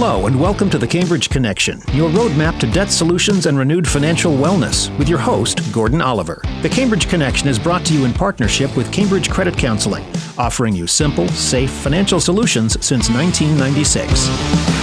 [0.00, 4.32] Hello, and welcome to the Cambridge Connection, your roadmap to debt solutions and renewed financial
[4.32, 6.40] wellness, with your host, Gordon Oliver.
[6.62, 10.04] The Cambridge Connection is brought to you in partnership with Cambridge Credit Counseling,
[10.38, 14.77] offering you simple, safe financial solutions since 1996.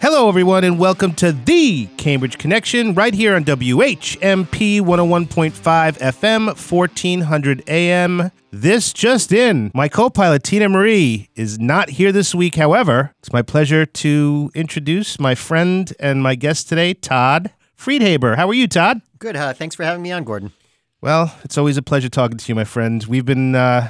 [0.00, 7.64] Hello, everyone, and welcome to the Cambridge Connection right here on WHMP 101.5 FM, 1400
[7.68, 8.30] AM.
[8.52, 9.72] This just in.
[9.74, 12.54] My co pilot, Tina Marie, is not here this week.
[12.54, 18.36] However, it's my pleasure to introduce my friend and my guest today, Todd Friedhaber.
[18.36, 19.02] How are you, Todd?
[19.18, 19.34] Good.
[19.34, 20.52] Uh, thanks for having me on, Gordon.
[21.00, 23.04] Well, it's always a pleasure talking to you, my friend.
[23.08, 23.88] We've been uh,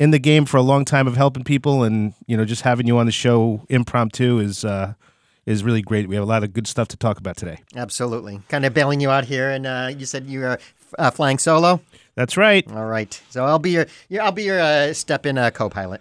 [0.00, 2.88] in the game for a long time of helping people, and, you know, just having
[2.88, 4.64] you on the show impromptu is.
[4.64, 4.94] Uh,
[5.46, 6.08] is really great.
[6.08, 7.58] We have a lot of good stuff to talk about today.
[7.76, 8.40] Absolutely.
[8.48, 10.58] Kind of bailing you out here, and uh, you said you are
[10.98, 11.80] uh, flying solo.
[12.14, 12.70] That's right.
[12.72, 13.20] All right.
[13.30, 16.00] So I'll be your, your I'll be your uh, step-in uh, co-pilot.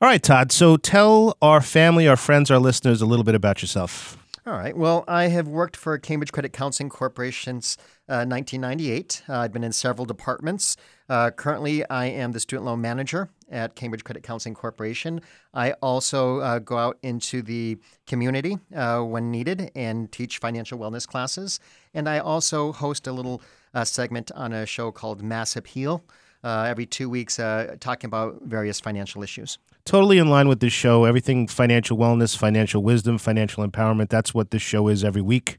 [0.00, 0.52] All right, Todd.
[0.52, 4.16] So tell our family, our friends, our listeners a little bit about yourself.
[4.44, 4.76] All right.
[4.76, 7.76] Well, I have worked for Cambridge Credit Counseling Corporation since
[8.08, 9.22] uh, 1998.
[9.28, 10.76] Uh, I've been in several departments.
[11.08, 15.20] Uh, currently, I am the student loan manager at Cambridge Credit Counseling Corporation.
[15.54, 21.06] I also uh, go out into the community uh, when needed and teach financial wellness
[21.06, 21.60] classes.
[21.94, 23.42] And I also host a little
[23.74, 26.02] uh, segment on a show called Mass Appeal
[26.42, 27.36] every two weeks,
[27.78, 31.04] talking about various financial issues totally in line with this show.
[31.04, 34.08] Everything financial wellness, financial wisdom, financial empowerment.
[34.08, 35.58] That's what this show is every week.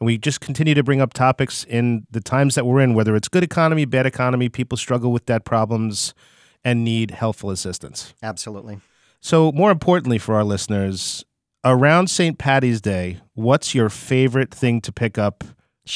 [0.00, 3.16] And we just continue to bring up topics in the times that we're in, whether
[3.16, 6.14] it's good economy, bad economy, people struggle with debt problems
[6.64, 8.14] and need helpful assistance.
[8.22, 8.80] Absolutely.
[9.20, 11.24] So, more importantly for our listeners,
[11.64, 12.38] around St.
[12.38, 15.42] Patty's Day, what's your favorite thing to pick up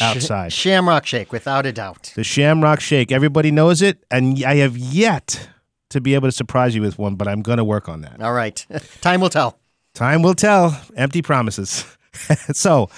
[0.00, 0.52] outside?
[0.52, 2.12] Shamrock Shake, without a doubt.
[2.16, 3.12] The Shamrock Shake.
[3.12, 5.48] Everybody knows it, and I have yet
[5.93, 8.21] to be able to surprise you with one, but I'm going to work on that.
[8.21, 8.65] All right.
[9.01, 9.59] Time will tell.
[9.95, 10.81] Time will tell.
[10.97, 11.85] Empty promises.
[12.53, 12.89] so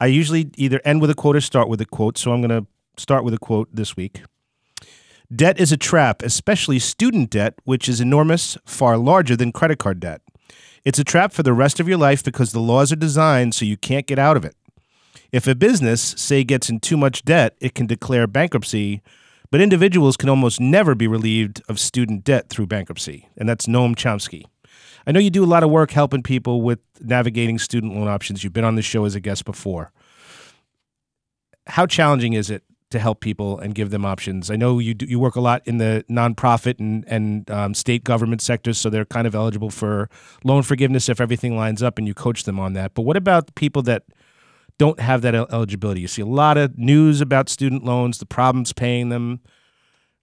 [0.00, 2.18] I usually either end with a quote or start with a quote.
[2.18, 2.66] So I'm going to
[3.00, 4.22] start with a quote this week.
[5.34, 9.98] Debt is a trap, especially student debt, which is enormous, far larger than credit card
[9.98, 10.20] debt.
[10.84, 13.64] It's a trap for the rest of your life because the laws are designed so
[13.64, 14.54] you can't get out of it.
[15.32, 19.02] If a business, say, gets in too much debt, it can declare bankruptcy
[19.50, 23.94] but individuals can almost never be relieved of student debt through bankruptcy, and that's Noam
[23.94, 24.44] Chomsky.
[25.06, 28.42] I know you do a lot of work helping people with navigating student loan options.
[28.42, 29.92] You've been on the show as a guest before.
[31.66, 34.50] How challenging is it to help people and give them options?
[34.50, 38.04] I know you do, you work a lot in the nonprofit and and um, state
[38.04, 40.08] government sectors, so they're kind of eligible for
[40.42, 42.94] loan forgiveness if everything lines up, and you coach them on that.
[42.94, 44.04] But what about people that
[44.78, 46.00] don't have that eligibility.
[46.00, 49.40] You see a lot of news about student loans, the problems paying them.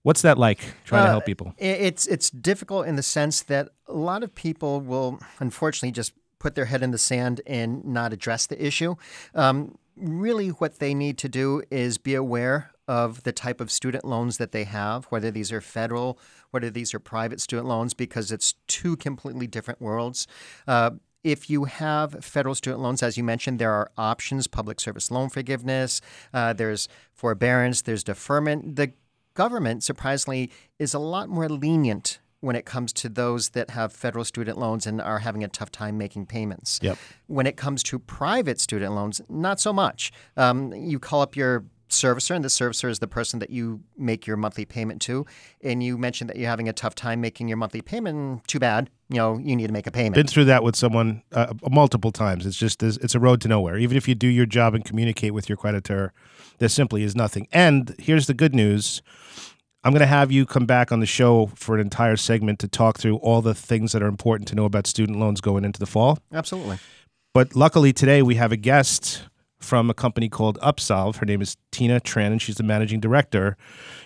[0.04, 1.54] What's that like trying uh, to help people?
[1.58, 6.56] It's it's difficult in the sense that a lot of people will unfortunately just put
[6.56, 8.96] their head in the sand and not address the issue.
[9.36, 14.04] Um, really, what they need to do is be aware of the type of student
[14.04, 16.20] loans that they have, whether these are federal,
[16.50, 20.28] whether these are private student loans, because it's two completely different worlds.
[20.68, 20.92] Uh,
[21.24, 25.30] if you have federal student loans, as you mentioned, there are options public service loan
[25.30, 26.02] forgiveness,
[26.34, 28.76] uh, there's forbearance, there's deferment.
[28.76, 28.94] The
[29.34, 34.26] government, surprisingly, is a lot more lenient when it comes to those that have federal
[34.26, 36.80] student loans and are having a tough time making payments.
[36.82, 36.98] Yep.
[37.28, 40.12] When it comes to private student loans, not so much.
[40.36, 44.26] Um, you call up your servicer, and the servicer is the person that you make
[44.26, 45.26] your monthly payment to.
[45.62, 48.48] And you mentioned that you're having a tough time making your monthly payment.
[48.48, 48.90] Too bad.
[49.12, 50.16] You know, you need to make a payment.
[50.16, 52.46] Been through that with someone uh, multiple times.
[52.46, 53.78] It's just it's a road to nowhere.
[53.78, 56.14] Even if you do your job and communicate with your creditor,
[56.60, 57.48] there simply is nothing.
[57.52, 59.02] And here's the good news.
[59.84, 62.68] I'm going to have you come back on the show for an entire segment to
[62.68, 65.80] talk through all the things that are important to know about student loans going into
[65.80, 66.20] the fall.
[66.32, 66.78] Absolutely.
[67.34, 69.24] But luckily today we have a guest
[69.62, 71.18] from a company called Upsolve.
[71.18, 73.56] Her name is Tina Tran, and she's the managing director.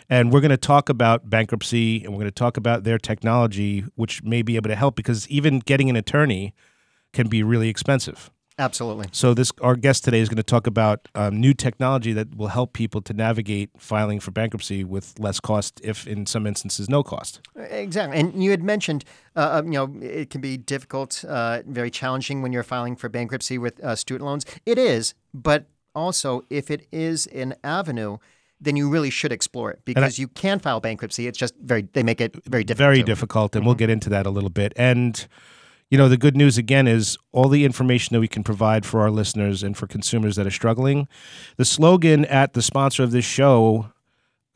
[0.10, 3.86] And we're going to talk about bankruptcy and we're going to talk about their technology,
[3.96, 6.54] which may be able to help because even getting an attorney
[7.14, 8.30] can be really expensive.
[8.58, 9.08] Absolutely.
[9.12, 12.48] So this our guest today is going to talk about um, new technology that will
[12.48, 17.04] help people to navigate filing for bankruptcy with less cost, if in some instances no
[17.04, 17.42] cost.
[17.58, 18.18] Exactly.
[18.18, 19.04] And you had mentioned,
[19.36, 23.10] uh, um, you know, it can be difficult, uh, very challenging when you're filing for
[23.10, 24.46] bankruptcy with uh, student loans.
[24.66, 28.18] It is, but also if it is an avenue
[28.62, 31.28] then you really should explore it because I, you can file bankruptcy.
[31.28, 32.88] It's just very they make it very difficult.
[32.88, 33.68] Very difficult, and mm-hmm.
[33.68, 34.72] we'll get into that a little bit.
[34.78, 35.28] And
[35.90, 39.02] you know, the good news again is all the information that we can provide for
[39.02, 41.08] our listeners and for consumers that are struggling.
[41.58, 43.92] The slogan at the sponsor of this show,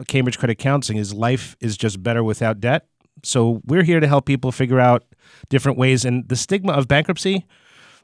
[0.08, 2.88] Cambridge Credit Counseling, is life is just better without debt.
[3.24, 5.04] So we're here to help people figure out
[5.50, 6.04] different ways.
[6.04, 7.46] And the stigma of bankruptcy,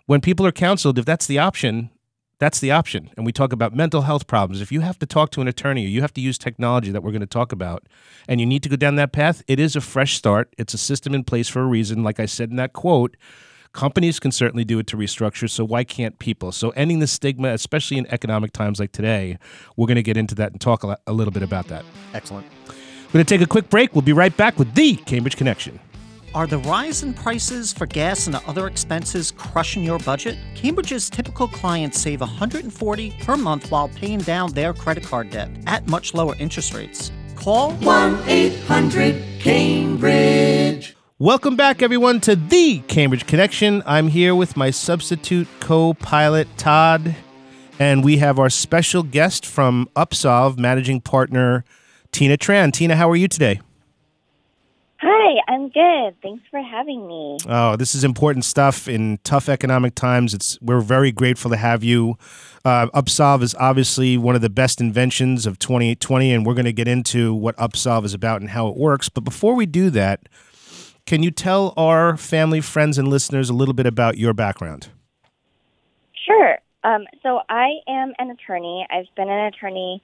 [0.06, 1.90] when people are counseled, if that's the option,
[2.38, 3.10] that's the option.
[3.16, 4.62] And we talk about mental health problems.
[4.62, 7.02] If you have to talk to an attorney or you have to use technology that
[7.02, 7.84] we're going to talk about
[8.28, 10.54] and you need to go down that path, it is a fresh start.
[10.58, 12.04] It's a system in place for a reason.
[12.04, 13.16] Like I said in that quote,
[13.74, 15.50] companies can certainly do it to restructure.
[15.50, 16.52] So why can't people?
[16.52, 19.38] So ending the stigma, especially in economic times like today,
[19.76, 21.86] we're going to get into that and talk a, little bit about that.
[22.14, 22.48] Excellent.
[22.68, 23.94] We're going to take a quick break.
[23.94, 25.80] We'll be right back with the Cambridge Connection.
[26.36, 30.38] Are the rise in prices for gas and other expenses crushing your budget?
[30.54, 35.88] Cambridge's typical clients save $140 per month while paying down their credit card debt at
[35.88, 37.10] much lower interest rates.
[37.38, 40.98] Call 1 800 Cambridge.
[41.20, 43.82] Welcome back, everyone, to the Cambridge Connection.
[43.86, 47.16] I'm here with my substitute co pilot, Todd,
[47.80, 51.64] and we have our special guest from Upsolve, managing partner,
[52.12, 52.74] Tina Tran.
[52.74, 53.62] Tina, how are you today?
[55.08, 56.20] Hi, I'm good.
[56.24, 57.38] Thanks for having me.
[57.48, 60.34] Oh, this is important stuff in tough economic times.
[60.34, 62.18] It's we're very grateful to have you.
[62.64, 66.74] Uh, Upsolve is obviously one of the best inventions of 2020, and we're going to
[66.74, 69.08] get into what Upsolve is about and how it works.
[69.08, 70.28] But before we do that,
[71.06, 74.88] can you tell our family, friends, and listeners a little bit about your background?
[76.26, 76.58] Sure.
[76.84, 78.88] Um, so I am an attorney.
[78.90, 80.02] I've been an attorney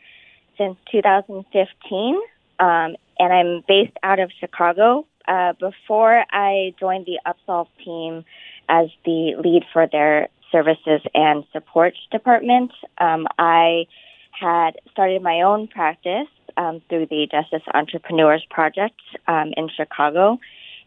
[0.60, 2.22] since 2015.
[2.60, 5.06] Um, and I'm based out of Chicago.
[5.28, 8.26] Uh, before I joined the Upsolve team
[8.68, 13.86] as the lead for their services and support department, um, I
[14.32, 16.28] had started my own practice
[16.58, 20.40] um, through the Justice Entrepreneurs Project um, in Chicago,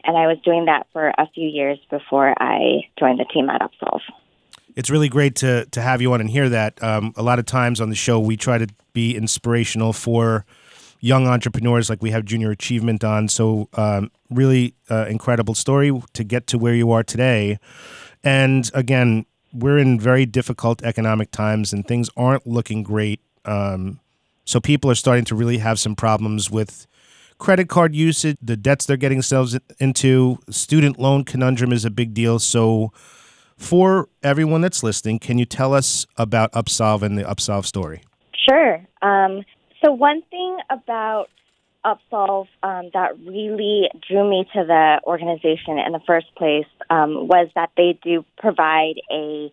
[0.03, 3.63] and I was doing that for a few years before I joined the team at
[3.63, 4.03] Upsolve.
[4.75, 6.83] It's really great to to have you on and hear that.
[6.83, 10.45] Um, a lot of times on the show, we try to be inspirational for
[11.05, 13.29] young entrepreneurs like we have Junior Achievement on.
[13.29, 17.59] So, um, really uh, incredible story to get to where you are today.
[18.25, 23.21] And again, we're in very difficult economic times and things aren't looking great.
[23.45, 24.01] Um,
[24.47, 26.87] so, people are starting to really have some problems with
[27.37, 30.39] credit card usage, the debts they're getting themselves into.
[30.49, 32.39] Student loan conundrum is a big deal.
[32.39, 32.95] So,
[33.59, 38.01] for everyone that's listening, can you tell us about Upsolve and the Upsolve story?
[38.49, 38.81] Sure.
[39.03, 39.45] Um,
[39.85, 41.27] so one thing about
[41.85, 47.51] Upsolve um, that really drew me to the organization in the first place um, was
[47.55, 49.53] that they do provide a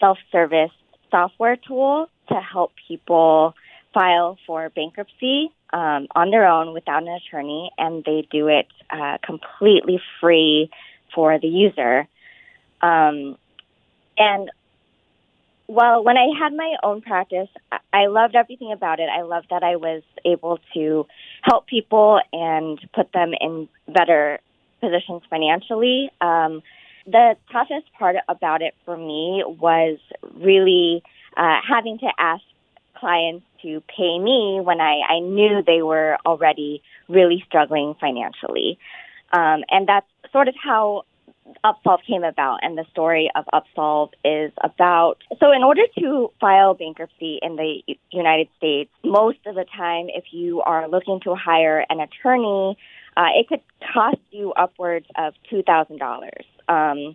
[0.00, 0.70] self-service
[1.10, 3.54] software tool to help people
[3.92, 9.18] file for bankruptcy um, on their own without an attorney, and they do it uh,
[9.22, 10.70] completely free
[11.14, 12.08] for the user.
[12.80, 13.36] Um,
[14.16, 14.50] and
[15.68, 17.48] well, when I had my own practice,
[17.92, 19.08] I loved everything about it.
[19.14, 21.06] I loved that I was able to
[21.42, 24.40] help people and put them in better
[24.80, 26.10] positions financially.
[26.22, 26.62] Um,
[27.06, 29.98] the toughest part about it for me was
[30.34, 31.02] really
[31.36, 32.42] uh, having to ask
[32.96, 38.78] clients to pay me when I, I knew they were already really struggling financially.
[39.32, 41.04] Um, and that's sort of how
[41.64, 45.18] Upsolve came about, and the story of Upsolve is about.
[45.40, 50.24] So, in order to file bankruptcy in the United States, most of the time, if
[50.32, 52.76] you are looking to hire an attorney,
[53.16, 53.62] uh, it could
[53.92, 56.20] cost you upwards of two thousand um,
[56.68, 57.14] dollars.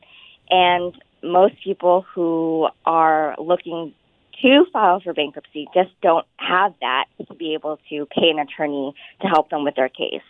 [0.49, 0.93] And
[1.23, 3.93] most people who are looking
[4.41, 8.93] to file for bankruptcy just don't have that to be able to pay an attorney
[9.21, 10.21] to help them with their case.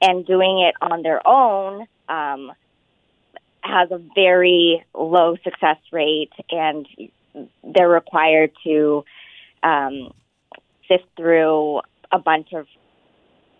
[0.00, 2.52] And doing it on their own um,
[3.62, 6.86] has a very low success rate, and
[7.62, 9.04] they're required to
[9.62, 10.12] um,
[10.88, 12.66] sift through a bunch of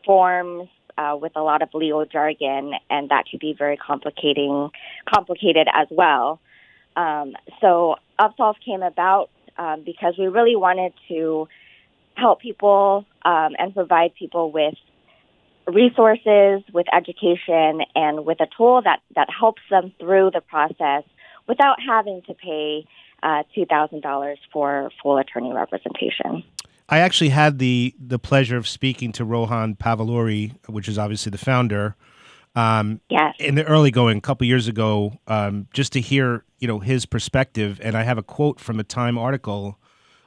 [0.05, 0.69] forms
[0.99, 4.71] uh, with a lot of legal jargon, and that could be very complicating,
[5.13, 6.41] complicated as well.
[6.97, 11.49] Um, so Upsolve came about um, because we really wanted to
[12.15, 14.75] help people um, and provide people with
[15.67, 21.05] resources, with education, and with a tool that, that helps them through the process
[21.49, 22.85] without having to pay
[23.23, 26.45] uh, $2,000 for full attorney representation.
[26.89, 31.39] I actually had the the pleasure of speaking to Rohan Pavuluri, which is obviously the
[31.39, 31.97] founder.
[32.55, 33.35] Um, yes.
[33.39, 37.07] In the early going, a couple years ago, um, just to hear you know his
[37.07, 39.79] perspective, and I have a quote from a Time article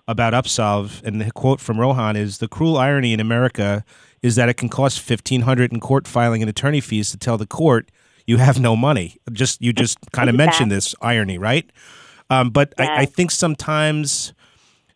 [0.08, 3.86] about Upsolve, and the quote from Rohan is: "The cruel irony in America
[4.25, 7.38] is that it can cost fifteen hundred in court filing and attorney fees to tell
[7.38, 7.91] the court
[8.27, 9.17] you have no money.
[9.32, 11.70] Just you just kind of mentioned this irony, right?
[12.29, 12.74] Um, but.
[12.79, 14.34] I, I think sometimes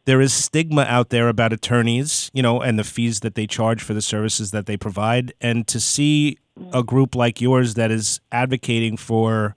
[0.05, 3.83] there is stigma out there about attorneys, you know, and the fees that they charge
[3.83, 5.33] for the services that they provide.
[5.39, 6.39] And to see
[6.73, 9.55] a group like yours that is advocating for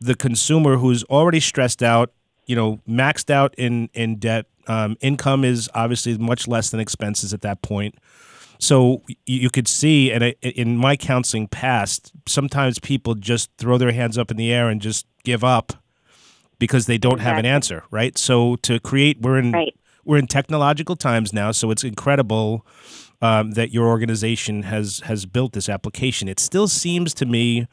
[0.00, 2.12] the consumer who's already stressed out,
[2.46, 4.46] you know, maxed out in in debt.
[4.66, 7.94] Um, income is obviously much less than expenses at that point.
[8.58, 14.18] So you could see, and in my counseling past, sometimes people just throw their hands
[14.18, 15.74] up in the air and just give up
[16.58, 17.28] because they don't exactly.
[17.28, 18.18] have an answer, right?
[18.18, 19.74] So to create, we're in right.
[20.04, 22.66] we're in technological times now, so it's incredible
[23.22, 26.28] um, that your organization has has built this application.
[26.28, 27.66] It still seems to me,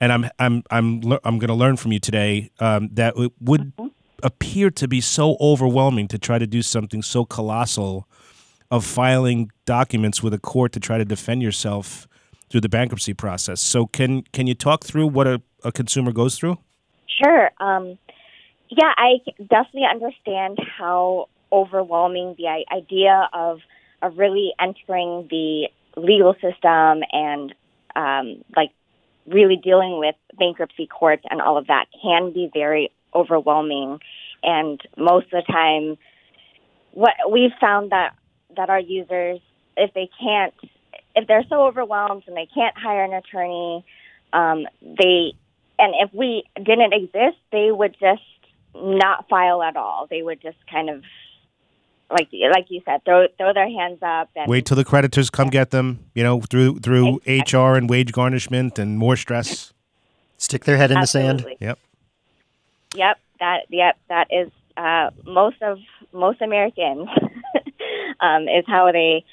[0.00, 3.76] and I'm I'm I'm I'm going to learn from you today um, that it would
[3.76, 3.88] mm-hmm.
[4.22, 8.07] appear to be so overwhelming to try to do something so colossal
[8.70, 12.06] of filing documents with a court to try to defend yourself
[12.48, 13.60] through the bankruptcy process.
[13.60, 16.58] So can can you talk through what a, a consumer goes through?
[17.22, 17.50] Sure.
[17.58, 17.98] Um,
[18.68, 23.60] yeah, I definitely understand how overwhelming the idea of
[24.02, 27.54] of really entering the legal system and
[27.96, 28.70] um, like
[29.26, 33.98] really dealing with bankruptcy courts and all of that can be very overwhelming.
[34.42, 35.98] And most of the time,
[36.92, 38.14] what we've found that
[38.58, 39.40] that our users,
[39.76, 40.52] if they can't,
[41.16, 43.84] if they're so overwhelmed and they can't hire an attorney,
[44.34, 45.32] um, they,
[45.78, 48.22] and if we didn't exist, they would just
[48.74, 50.06] not file at all.
[50.10, 51.02] They would just kind of,
[52.10, 55.48] like like you said, throw throw their hands up and wait till the creditors come
[55.48, 56.06] get them.
[56.14, 57.58] You know, through through exactly.
[57.58, 59.72] HR and wage garnishment and more stress.
[60.38, 61.34] Stick their head in Absolutely.
[61.34, 61.56] the sand.
[61.60, 61.78] Yep.
[62.94, 63.18] Yep.
[63.40, 63.98] That yep.
[64.08, 65.78] That is uh, most of
[66.12, 67.08] most Americans
[68.20, 69.24] um, is how they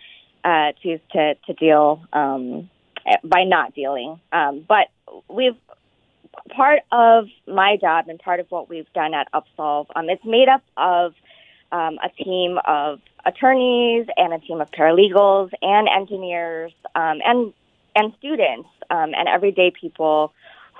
[0.43, 2.69] uh, choose to to deal um,
[3.23, 4.19] by not dealing.
[4.31, 4.87] Um, but
[5.29, 5.57] we've
[6.55, 9.87] part of my job and part of what we've done at Upsolve.
[9.95, 11.13] Um, it's made up of
[11.71, 17.53] um, a team of attorneys and a team of paralegals and engineers um, and
[17.95, 20.33] and students um, and everyday people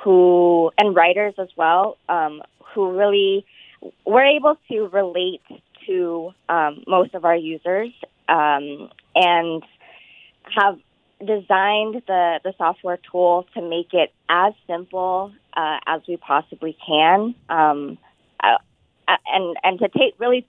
[0.04, 2.42] who and writers as well um,
[2.74, 3.46] who really
[4.06, 5.42] were able to relate
[5.88, 7.92] to um, most of our users
[8.28, 9.64] um, and
[10.56, 10.78] have
[11.20, 17.36] designed the, the software tool to make it as simple uh, as we possibly can.
[17.50, 17.98] Um,
[18.44, 18.58] uh,
[19.08, 20.48] uh, and, and to take really,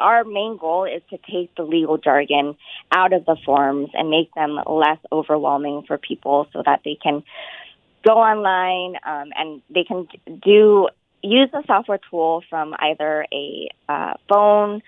[0.00, 2.56] our main goal is to take the legal jargon
[2.90, 7.22] out of the forms and make them less overwhelming for people so that they can
[8.04, 10.08] go online um, and they can
[10.44, 10.88] do
[11.22, 14.82] use a software tool from either a uh, phone,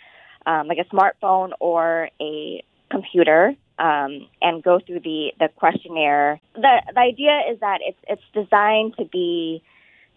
[0.46, 6.40] um, like a smartphone, or a computer, um, and go through the, the questionnaire.
[6.54, 9.62] The the idea is that it's it's designed to be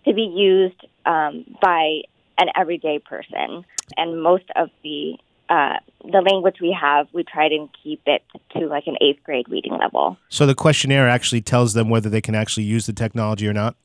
[0.06, 2.02] to be used um, by
[2.38, 5.18] an everyday person, and most of the
[5.50, 8.22] uh, the language we have, we try to keep it
[8.52, 10.18] to like an eighth grade reading level.
[10.30, 13.76] So the questionnaire actually tells them whether they can actually use the technology or not.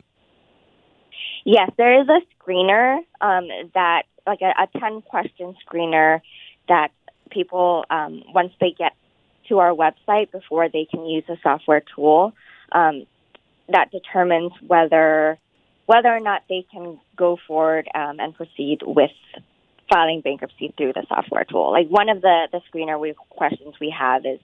[1.44, 6.20] Yes, there is a screener um, that, like a, a 10 question screener
[6.68, 6.92] that
[7.30, 8.92] people, um, once they get
[9.48, 12.32] to our website before they can use the software tool,
[12.72, 13.06] um,
[13.68, 15.38] that determines whether
[15.86, 19.10] whether or not they can go forward um, and proceed with
[19.90, 21.72] filing bankruptcy through the software tool.
[21.72, 24.38] Like one of the the screener we, questions we have is,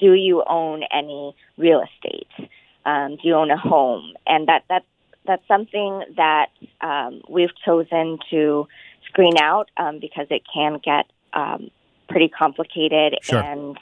[0.00, 2.50] do you own any real estate?
[2.86, 4.14] Um, do you own a home?
[4.26, 4.84] And that that
[5.26, 6.48] that's something that
[6.80, 8.66] um, we've chosen to
[9.08, 11.70] screen out um, because it can get um,
[12.08, 13.40] pretty complicated sure.
[13.40, 13.78] and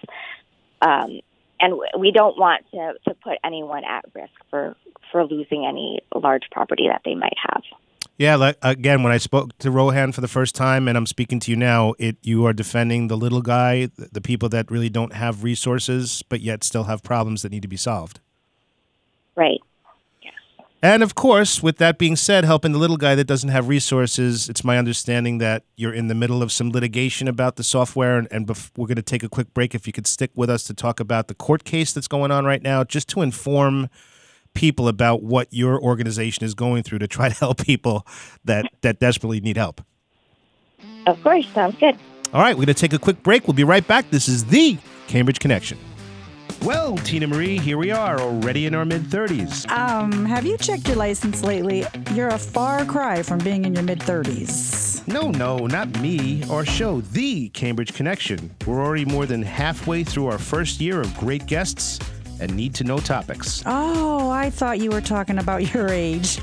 [0.80, 1.20] um,
[1.60, 4.76] and we don't want to, to put anyone at risk for
[5.10, 7.62] for losing any large property that they might have.
[8.18, 11.40] Yeah, like, again, when I spoke to Rohan for the first time, and I'm speaking
[11.40, 15.14] to you now, it you are defending the little guy, the people that really don't
[15.14, 18.20] have resources, but yet still have problems that need to be solved.
[19.34, 19.60] Right.
[20.84, 24.48] And of course, with that being said, helping the little guy that doesn't have resources,
[24.48, 28.18] it's my understanding that you're in the middle of some litigation about the software.
[28.18, 29.76] And, and bef- we're going to take a quick break.
[29.76, 32.44] If you could stick with us to talk about the court case that's going on
[32.44, 33.88] right now, just to inform
[34.54, 38.04] people about what your organization is going through to try to help people
[38.44, 39.82] that, that desperately need help.
[41.06, 41.46] Of course.
[41.54, 41.96] Sounds good.
[42.34, 42.56] All right.
[42.56, 43.46] We're going to take a quick break.
[43.46, 44.10] We'll be right back.
[44.10, 45.78] This is the Cambridge Connection.
[46.64, 49.68] Well, Tina Marie, here we are, already in our mid 30s.
[49.68, 51.84] Um, have you checked your license lately?
[52.14, 55.06] You're a far cry from being in your mid 30s.
[55.08, 56.44] No, no, not me.
[56.44, 58.54] Our show, The Cambridge Connection.
[58.64, 61.98] We're already more than halfway through our first year of great guests
[62.40, 63.64] and need to know topics.
[63.66, 66.38] Oh, I thought you were talking about your age.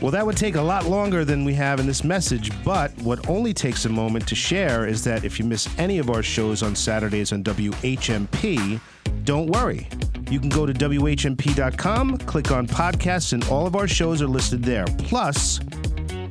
[0.00, 3.28] well, that would take a lot longer than we have in this message, but what
[3.28, 6.62] only takes a moment to share is that if you miss any of our shows
[6.62, 8.80] on Saturdays on WHMP,
[9.24, 9.88] don't worry.
[10.30, 14.62] You can go to WHMP.com, click on podcasts, and all of our shows are listed
[14.62, 14.84] there.
[14.98, 15.60] Plus,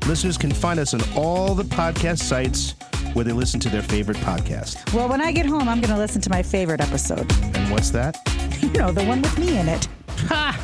[0.08, 2.76] listeners can find us on all the podcast sites
[3.14, 4.94] where they listen to their favorite podcast.
[4.94, 7.32] Well, when I get home, I'm going to listen to my favorite episode.
[7.56, 8.16] And what's that?
[8.60, 9.88] You know, the one with me in it.
[10.28, 10.62] Ha!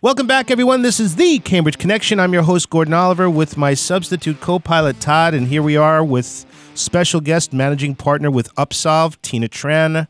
[0.00, 0.80] Welcome back, everyone.
[0.80, 2.18] This is the Cambridge Connection.
[2.18, 5.34] I'm your host, Gordon Oliver, with my substitute co pilot, Todd.
[5.34, 10.06] And here we are with special guest managing partner with Upsolve, Tina Tran,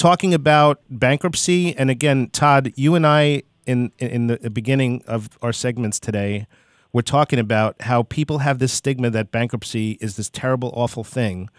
[0.00, 1.76] talking about bankruptcy.
[1.76, 6.46] And again, Todd, you and I, in, in the beginning of our segments today,
[6.92, 11.50] we're talking about how people have this stigma that bankruptcy is this terrible, awful thing.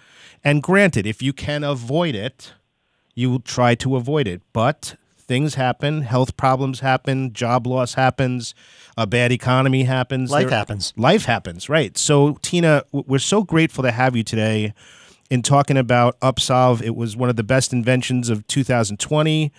[0.44, 2.54] And granted, if you can avoid it,
[3.14, 4.42] you will try to avoid it.
[4.54, 8.56] But things happen, health problems happen, job loss happens,
[8.98, 10.32] a bad economy happens.
[10.32, 10.94] Life there, happens.
[10.98, 11.96] Life happens, right.
[11.96, 14.74] So, Tina, we're so grateful to have you today
[15.32, 16.84] in talking about Upsolve.
[16.84, 19.52] It was one of the best inventions of 2020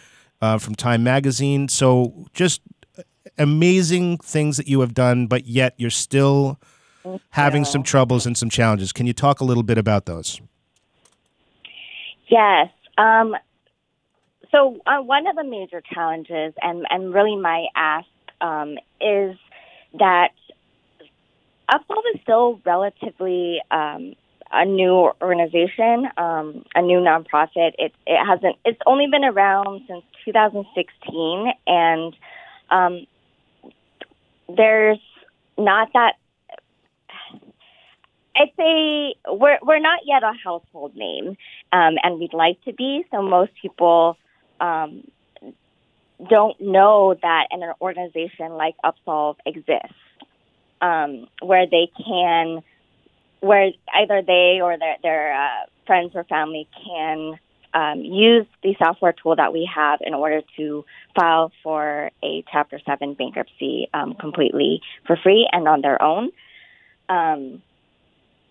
[0.42, 1.66] uh, from Time Magazine.
[1.66, 2.60] So, just
[3.38, 6.60] amazing things that you have done, but yet you're still
[7.30, 8.92] having some troubles and some challenges.
[8.92, 10.40] Can you talk a little bit about those?
[12.28, 12.68] Yes.
[12.98, 13.34] Um,
[14.50, 18.06] so uh, one of the major challenges, and and really my ask,
[18.42, 19.36] um, is
[19.98, 20.32] that
[21.70, 24.14] Upsolve is still relatively um,
[24.52, 27.72] a new organization, um, a new nonprofit.
[27.78, 28.56] It it hasn't.
[28.64, 32.14] It's only been around since 2016, and
[32.70, 33.06] um,
[34.54, 35.00] there's
[35.58, 36.14] not that.
[38.36, 41.36] I'd say we're we're not yet a household name,
[41.72, 43.04] um, and we'd like to be.
[43.10, 44.16] So most people
[44.60, 45.04] um,
[46.28, 49.94] don't know that an organization like Upsolve exists,
[50.80, 52.62] um, where they can,
[53.42, 57.38] where either they or their, their uh, friends or family can
[57.74, 60.84] um, use the software tool that we have in order to
[61.16, 66.30] file for a Chapter 7 bankruptcy um, completely for free and on their own.
[67.08, 67.62] Um,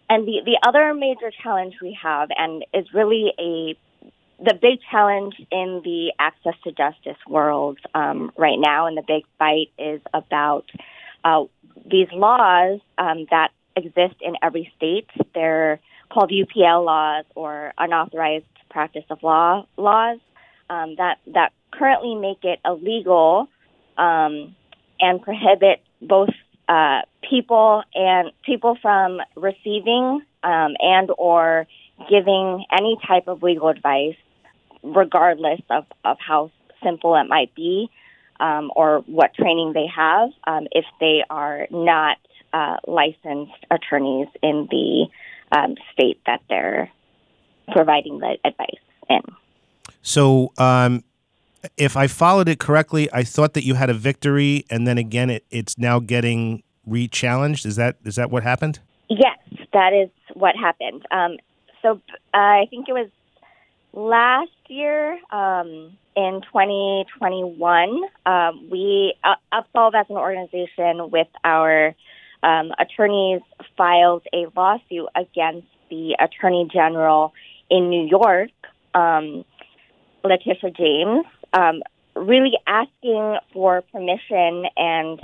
[0.10, 3.78] and the, the other major challenge we have, and is really a
[4.44, 9.24] the big challenge in the access to justice world um, right now, and the big
[9.38, 10.66] fight is about
[11.24, 11.44] uh,
[11.86, 15.10] these laws um, that exist in every state.
[15.34, 15.80] They're
[16.12, 20.20] called UPL laws or unauthorized practice of law laws
[20.70, 23.48] um, that that currently make it illegal
[23.98, 24.56] um,
[25.00, 26.30] and prohibit both
[26.70, 31.68] uh, people and people from receiving um, and or
[32.10, 34.16] giving any type of legal advice
[34.84, 36.52] regardless of, of how
[36.84, 37.90] simple it might be
[38.40, 42.18] um, or what training they have, um, if they are not
[42.54, 45.08] uh, licensed attorneys in the
[45.52, 46.90] um, state that they're
[47.72, 48.70] providing the advice
[49.10, 49.22] in.
[50.02, 51.04] So, um,
[51.78, 55.30] if I followed it correctly, I thought that you had a victory, and then again,
[55.30, 57.66] it, it's now getting re-challenged.
[57.66, 58.80] Is that is that what happened?
[59.10, 59.38] Yes,
[59.74, 61.06] that is what happened.
[61.12, 61.38] Um,
[61.82, 62.02] so
[62.34, 63.10] uh, I think it was
[63.94, 71.96] last year um, in 2021, um, we uh, Upsolve as an organization with our
[72.44, 73.42] um, attorneys
[73.78, 77.34] filed a lawsuit against the Attorney General
[77.70, 78.52] in New York,
[78.94, 79.46] um,
[80.24, 81.82] Letitia James, um,
[82.16, 85.20] really asking for permission and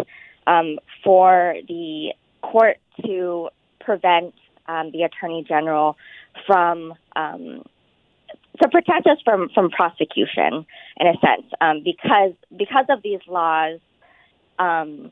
[0.46, 3.50] um, for the court to
[3.80, 4.34] prevent
[4.68, 5.98] um, the Attorney General
[6.46, 7.64] from um,
[8.62, 10.66] to protect us from from prosecution
[11.00, 13.80] in a sense um, because because of these laws
[14.60, 15.12] um,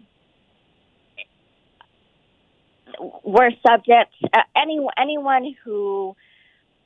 [3.23, 6.15] we're subject uh, any anyone who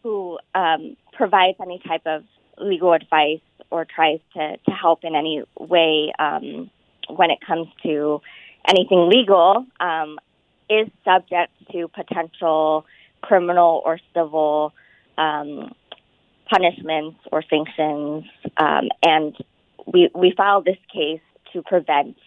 [0.04, 2.24] who um, provides any type of
[2.58, 3.42] legal advice
[3.72, 6.70] or tries to, to help in any way um,
[7.10, 8.22] when it comes to
[8.68, 10.18] anything legal um,
[10.70, 12.86] is subject to potential
[13.22, 14.74] criminal or civil
[15.18, 15.74] um,
[16.50, 18.26] punishments or sanctions.
[18.58, 19.36] Um, and
[19.86, 21.22] we, we filed this case
[21.54, 22.18] to prevent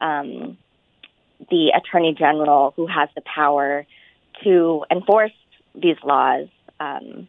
[0.00, 0.56] um,
[1.50, 3.86] the Attorney General, who has the power
[4.44, 5.32] to enforce
[5.74, 6.48] these laws,
[6.80, 7.28] um,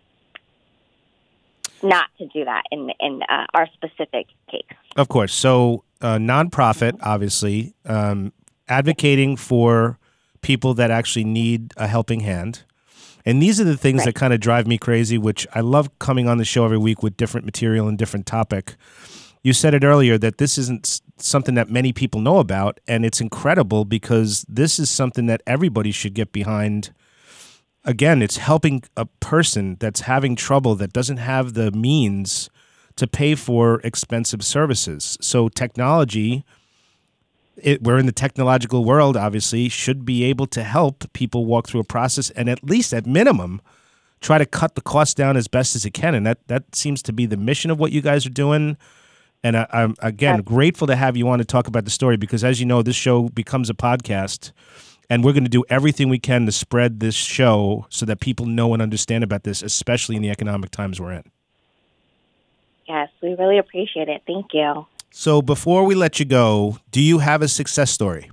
[1.81, 4.63] not to do that in, in uh, our specific case.
[4.95, 5.33] Of course.
[5.33, 8.33] So, uh, nonprofit, obviously, um,
[8.67, 9.97] advocating for
[10.41, 12.63] people that actually need a helping hand.
[13.25, 14.05] And these are the things right.
[14.05, 17.03] that kind of drive me crazy, which I love coming on the show every week
[17.03, 18.75] with different material and different topic.
[19.41, 23.21] You said it earlier that this isn't something that many people know about, and it's
[23.21, 26.93] incredible because this is something that everybody should get behind.
[27.85, 32.49] Again, it's helping a person that's having trouble that doesn't have the means
[32.97, 35.17] to pay for expensive services.
[35.21, 36.43] So technology,
[37.55, 41.79] it, we're in the technological world, obviously, should be able to help people walk through
[41.79, 43.61] a process and at least at minimum
[44.19, 46.13] try to cut the cost down as best as it can.
[46.13, 48.75] And that that seems to be the mission of what you guys are doing.
[49.43, 52.43] And I, am again grateful to have you on to talk about the story because,
[52.43, 54.51] as you know, this show becomes a podcast,
[55.09, 58.45] and we're going to do everything we can to spread this show so that people
[58.45, 61.23] know and understand about this, especially in the economic times we're in.
[62.87, 64.23] Yes, we really appreciate it.
[64.27, 64.85] Thank you.
[65.11, 68.29] So, before we let you go, do you have a success story?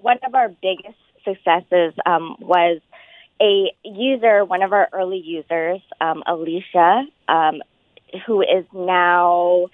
[0.00, 2.80] One of our biggest successes um, was
[3.40, 7.62] a user, one of our early users, um, Alicia, um,
[8.26, 9.66] who is now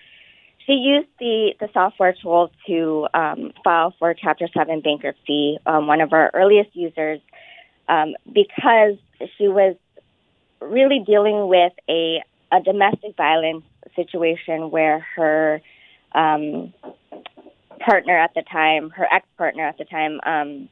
[0.66, 6.00] she used the, the software tool to um, file for Chapter 7 bankruptcy, um, one
[6.00, 7.20] of our earliest users,
[7.88, 8.96] um, because
[9.36, 9.76] she was
[10.60, 15.60] really dealing with a, a domestic violence situation where her
[16.14, 16.72] um,
[17.80, 20.68] partner at the time, her ex partner at the time, um,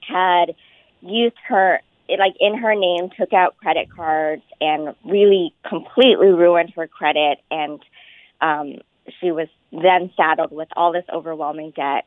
[0.00, 0.54] had
[1.02, 6.86] used her like in her name, took out credit cards and really completely ruined her
[6.86, 7.38] credit.
[7.50, 7.80] And
[8.40, 8.80] um,
[9.20, 12.04] she was then saddled with all this overwhelming debt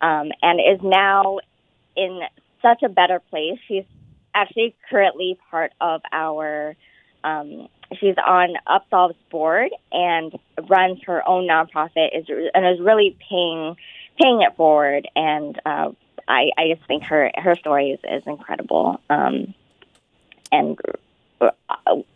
[0.00, 1.38] um, and is now
[1.96, 2.20] in
[2.62, 3.58] such a better place.
[3.68, 3.84] She's
[4.34, 6.74] actually currently part of our,
[7.24, 7.68] um,
[7.98, 13.76] she's on Upsolve's board and runs her own nonprofit is, and is really paying,
[14.20, 15.06] paying it forward.
[15.14, 15.90] And uh,
[16.26, 19.00] I, I just think her, her story is, is incredible.
[19.10, 19.54] Um,
[20.50, 20.78] and
[21.40, 21.50] uh,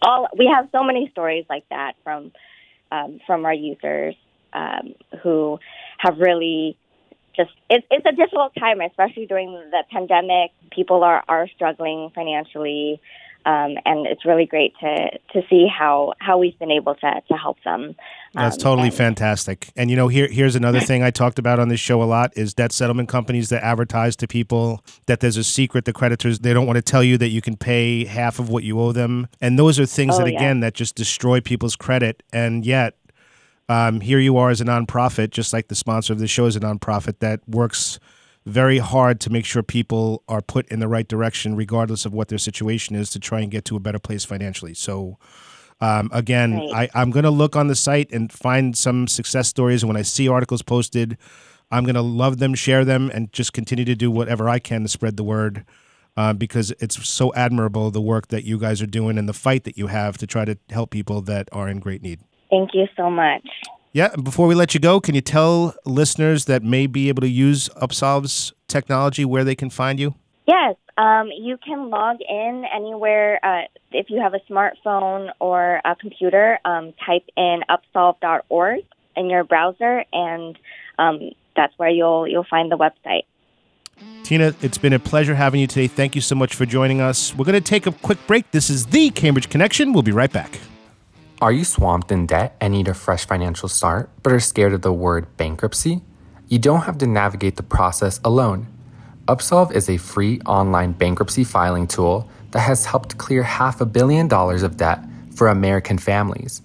[0.02, 2.32] all, we have so many stories like that from,
[2.90, 4.14] um, from our users
[4.52, 5.58] um, who
[5.98, 6.76] have really
[7.36, 10.52] just it's it's a difficult time, especially during the pandemic.
[10.70, 13.00] People are are struggling financially,
[13.46, 17.34] um, and it's really great to to see how how we've been able to to
[17.34, 17.94] help them.
[18.34, 19.70] That's um, totally and, fantastic.
[19.76, 22.32] And you know, here here's another thing I talked about on this show a lot
[22.36, 26.52] is debt settlement companies that advertise to people that there's a secret the creditors they
[26.52, 29.28] don't want to tell you that you can pay half of what you owe them.
[29.40, 30.62] And those are things oh, that again yeah.
[30.62, 32.96] that just destroy people's credit and yet
[33.68, 36.54] um, here you are as a nonprofit, just like the sponsor of the show is
[36.54, 37.98] a nonprofit that works
[38.46, 42.28] very hard to make sure people are put in the right direction, regardless of what
[42.28, 44.72] their situation is, to try and get to a better place financially.
[44.72, 45.18] So,
[45.80, 46.88] um, again, right.
[46.94, 49.82] I, I'm going to look on the site and find some success stories.
[49.82, 51.18] And when I see articles posted,
[51.72, 54.82] I'm going to love them, share them, and just continue to do whatever I can
[54.82, 55.64] to spread the word.
[56.16, 59.64] Uh, because it's so admirable the work that you guys are doing and the fight
[59.64, 62.20] that you have to try to help people that are in great need.
[62.48, 63.46] Thank you so much.
[63.96, 67.30] Yeah, before we let you go, can you tell listeners that may be able to
[67.30, 70.14] use Upsolve's technology where they can find you?
[70.46, 73.40] Yes, um, you can log in anywhere.
[73.42, 78.84] Uh, if you have a smartphone or a computer, um, type in upsolve.org
[79.16, 80.58] in your browser, and
[80.98, 83.24] um, that's where you'll you'll find the website.
[84.24, 85.86] Tina, it's been a pleasure having you today.
[85.86, 87.34] Thank you so much for joining us.
[87.34, 88.50] We're going to take a quick break.
[88.50, 89.94] This is the Cambridge Connection.
[89.94, 90.58] We'll be right back.
[91.42, 94.80] Are you swamped in debt and need a fresh financial start, but are scared of
[94.80, 96.00] the word bankruptcy?
[96.48, 98.68] You don't have to navigate the process alone.
[99.28, 104.28] Upsolve is a free online bankruptcy filing tool that has helped clear half a billion
[104.28, 105.00] dollars of debt
[105.34, 106.62] for American families.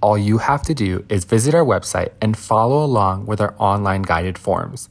[0.00, 4.02] All you have to do is visit our website and follow along with our online
[4.02, 4.88] guided forms.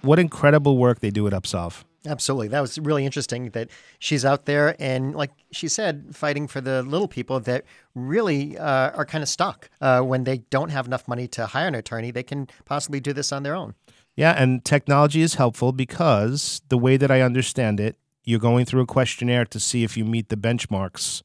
[0.00, 1.84] what incredible work they do at Upsolve.
[2.06, 2.48] Absolutely.
[2.48, 6.82] That was really interesting that she's out there and, like she said, fighting for the
[6.82, 9.70] little people that really uh, are kind of stuck.
[9.80, 13.12] Uh, when they don't have enough money to hire an attorney, they can possibly do
[13.12, 13.74] this on their own.
[14.16, 18.82] Yeah, and technology is helpful because the way that I understand it, you're going through
[18.82, 21.22] a questionnaire to see if you meet the benchmarks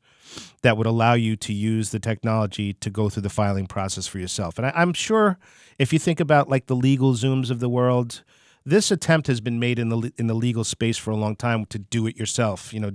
[0.62, 4.20] that would allow you to use the technology to go through the filing process for
[4.20, 4.58] yourself.
[4.58, 5.38] And I, am sure
[5.78, 8.24] if you think about like the LegalZooms of the world,
[8.66, 11.66] this attempt has been made in the in the legal space for a long time
[11.68, 12.74] to do it yourself.
[12.74, 12.92] You know,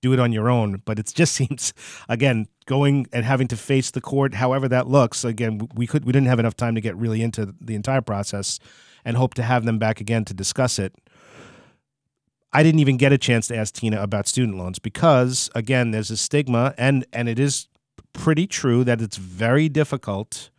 [0.00, 0.82] do it on your own.
[0.84, 1.72] But it just seems,
[2.08, 5.24] again, going and having to face the court, however that looks.
[5.24, 8.58] Again, we could we didn't have enough time to get really into the entire process
[9.04, 10.94] and hope to have them back again to discuss it.
[12.52, 16.10] I didn't even get a chance to ask Tina about student loans because again there's
[16.10, 17.68] a stigma and and it is
[18.12, 20.50] pretty true that it's very difficult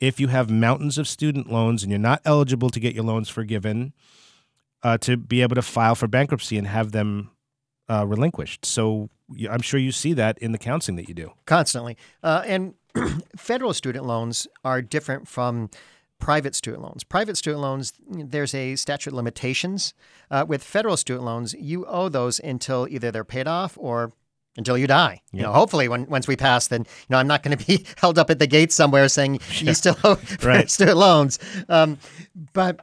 [0.00, 3.28] if you have mountains of student loans and you're not eligible to get your loans
[3.28, 3.92] forgiven
[4.82, 7.30] uh, to be able to file for bankruptcy and have them
[7.88, 8.64] uh, relinquished.
[8.64, 9.08] So
[9.50, 11.32] I'm sure you see that in the counseling that you do.
[11.46, 11.96] constantly.
[12.22, 12.74] Uh, and
[13.36, 15.68] federal student loans are different from
[16.18, 17.04] private student loans.
[17.04, 19.92] Private student loans, there's a statute of limitations.
[20.30, 24.12] Uh, with federal student loans, you owe those until either they're paid off or
[24.56, 25.20] until you die.
[25.32, 27.84] You know, hopefully, when once we pass, then you know I'm not going to be
[27.98, 30.70] held up at the gate somewhere saying you still owe Right.
[30.70, 31.38] student loans.
[31.68, 31.98] Um,
[32.54, 32.80] but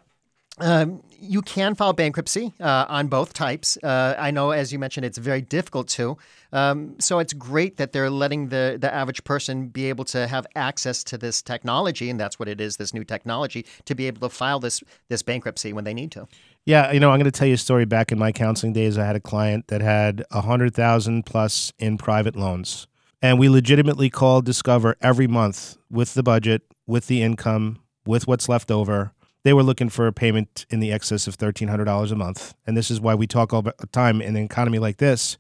[0.60, 3.78] um, you can file bankruptcy uh, on both types.
[3.82, 6.18] Uh, I know, as you mentioned, it's very difficult to.
[6.52, 10.46] Um, so it's great that they're letting the, the average person be able to have
[10.56, 14.28] access to this technology, and that's what it is, this new technology, to be able
[14.28, 16.28] to file this this bankruptcy when they need to.
[16.66, 17.86] Yeah, you know, I'm going to tell you a story.
[17.86, 21.74] Back in my counseling days, I had a client that had a hundred thousand plus
[21.80, 22.88] in private loans,
[23.22, 28.48] and we legitimately called Discover every month with the budget, with the income, with what's
[28.48, 29.14] left over.
[29.44, 32.54] They were looking for a payment in the excess of thirteen hundred dollars a month,
[32.66, 35.38] and this is why we talk all the time in an economy like this.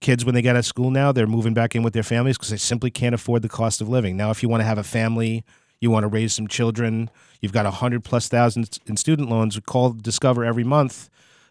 [0.00, 2.36] Kids, when they get out of school now, they're moving back in with their families
[2.36, 4.16] because they simply can't afford the cost of living.
[4.16, 5.42] Now, if you want to have a family,
[5.80, 9.56] you want to raise some children, you've got a hundred plus thousand in student loans.
[9.56, 11.08] We Call Discover every month.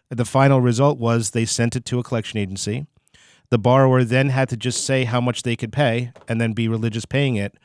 [0.08, 2.86] The final result was they sent it to a collection agency.
[3.50, 6.68] The borrower then had to just say how much they could pay and then be
[6.68, 7.56] religious paying it.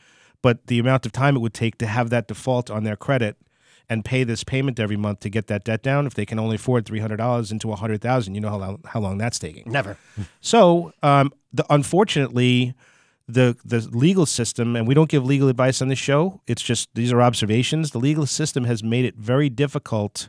[0.42, 3.36] But the amount of time it would take to have that default on their credit
[3.88, 6.56] and pay this payment every month to get that debt down, if they can only
[6.56, 9.38] afford three hundred dollars into a hundred thousand, you know how long, how long that's
[9.38, 9.70] taking.
[9.70, 9.96] Never.
[10.40, 12.74] So, um, the, unfortunately,
[13.28, 16.40] the the legal system, and we don't give legal advice on this show.
[16.46, 17.90] It's just these are observations.
[17.92, 20.28] The legal system has made it very difficult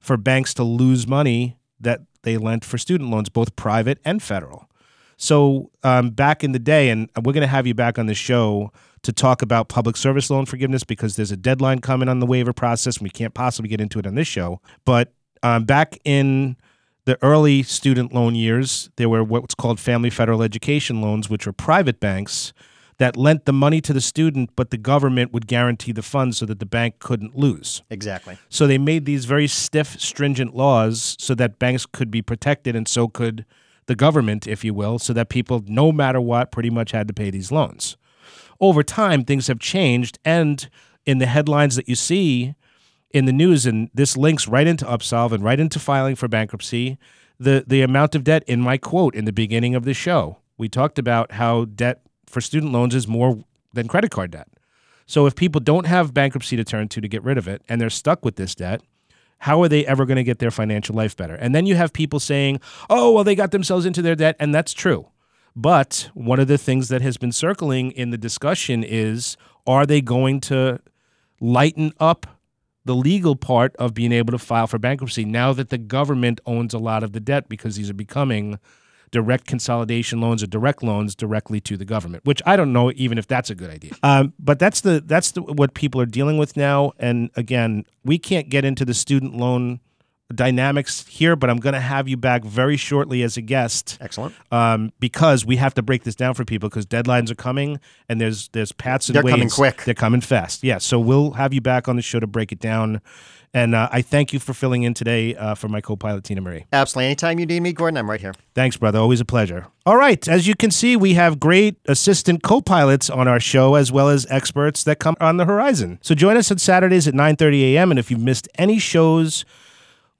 [0.00, 4.68] for banks to lose money that they lent for student loans, both private and federal.
[5.16, 8.14] So um, back in the day, and we're going to have you back on the
[8.14, 8.72] show
[9.02, 12.52] to talk about public service loan forgiveness because there's a deadline coming on the waiver
[12.52, 14.60] process, and we can't possibly get into it on this show.
[14.84, 16.56] But um, back in
[17.04, 21.52] the early student loan years, there were what's called family federal education loans, which were
[21.52, 22.52] private banks
[22.98, 26.46] that lent the money to the student, but the government would guarantee the funds so
[26.46, 27.82] that the bank couldn't lose.
[27.90, 28.38] Exactly.
[28.48, 32.86] So they made these very stiff, stringent laws so that banks could be protected and
[32.86, 33.44] so could
[33.86, 37.14] the government, if you will, so that people, no matter what, pretty much had to
[37.14, 37.96] pay these loans.
[38.60, 40.18] Over time, things have changed.
[40.24, 40.68] And
[41.04, 42.54] in the headlines that you see
[43.10, 46.98] in the news, and this links right into Upsolve and right into filing for bankruptcy,
[47.38, 50.68] the, the amount of debt in my quote in the beginning of the show, we
[50.68, 54.48] talked about how debt for student loans is more than credit card debt.
[55.06, 57.80] So if people don't have bankruptcy to turn to to get rid of it and
[57.80, 58.80] they're stuck with this debt,
[59.44, 61.34] how are they ever going to get their financial life better?
[61.34, 64.36] And then you have people saying, oh, well, they got themselves into their debt.
[64.40, 65.08] And that's true.
[65.54, 70.00] But one of the things that has been circling in the discussion is are they
[70.00, 70.80] going to
[71.40, 72.26] lighten up
[72.86, 76.72] the legal part of being able to file for bankruptcy now that the government owns
[76.72, 78.58] a lot of the debt because these are becoming
[79.14, 83.16] direct consolidation loans or direct loans directly to the government, which I don't know even
[83.16, 83.92] if that's a good idea.
[84.02, 86.92] Um, but that's the that's the, what people are dealing with now.
[86.98, 89.78] And again, we can't get into the student loan
[90.32, 94.34] dynamics here, but I'm going to have you back very shortly as a guest Excellent.
[94.50, 98.20] um, because we have to break this down for people because deadlines are coming and
[98.20, 99.84] there's there's pats and They're coming quick.
[99.84, 100.64] They're coming fast.
[100.64, 103.00] Yeah, so we'll have you back on the show to break it down.
[103.56, 106.64] And uh, I thank you for filling in today uh, for my co-pilot Tina Marie.
[106.72, 107.06] Absolutely.
[107.06, 108.34] Anytime you need me, Gordon, I'm right here.
[108.52, 108.98] Thanks, brother.
[108.98, 109.68] Always a pleasure.
[109.86, 110.26] All right.
[110.26, 114.08] As you can see, we have great assistant co pilots on our show, as well
[114.08, 116.00] as experts that come on the horizon.
[116.02, 117.92] So join us on Saturdays at 9 30 a.m.
[117.92, 119.44] And if you've missed any shows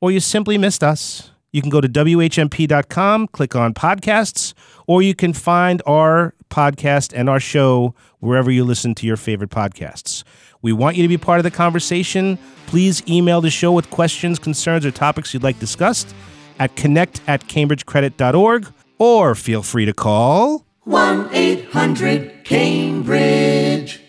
[0.05, 4.53] or you simply missed us, you can go to WHMP.com, click on podcasts,
[4.87, 9.49] or you can find our podcast and our show wherever you listen to your favorite
[9.49, 10.23] podcasts.
[10.61, 12.37] We want you to be part of the conversation.
[12.67, 16.15] Please email the show with questions, concerns, or topics you'd like discussed
[16.59, 24.04] at connect at cambridgecredit.org or feel free to call 1 800 Cambridge.